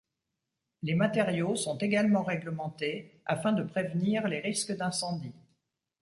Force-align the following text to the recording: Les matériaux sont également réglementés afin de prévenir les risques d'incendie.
Les 0.81 0.95
matériaux 0.95 1.55
sont 1.55 1.77
également 1.77 2.23
réglementés 2.23 3.21
afin 3.27 3.51
de 3.53 3.61
prévenir 3.61 4.27
les 4.27 4.39
risques 4.39 4.75
d'incendie. 4.75 5.35